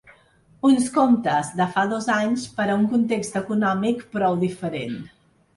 Uns 0.69 0.87
comptes 0.95 1.51
de 1.59 1.67
fa 1.75 1.83
dos 1.93 2.09
anys 2.15 2.47
per 2.57 2.67
a 2.69 2.79
un 2.79 2.87
context 2.95 3.39
econòmic 3.43 4.03
prou 4.17 4.41
diferent. 4.49 4.99